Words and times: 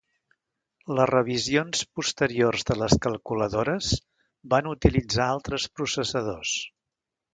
Les 0.99 1.09
revisions 1.09 1.83
posteriors 1.99 2.65
de 2.69 2.77
les 2.83 2.97
calculadores 3.07 3.91
van 4.55 4.71
utilitzar 4.75 5.29
altres 5.37 5.69
processadors. 5.81 6.57